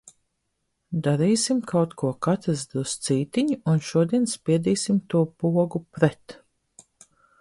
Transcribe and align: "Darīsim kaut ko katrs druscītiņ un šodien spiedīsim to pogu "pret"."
"Darīsim 1.07 1.59
kaut 1.71 1.93
ko 2.03 2.09
katrs 2.27 2.63
druscītiņ 2.71 3.51
un 3.75 3.85
šodien 3.91 4.25
spiedīsim 4.33 4.99
to 5.15 5.23
pogu 5.45 5.83
"pret"." 5.99 6.39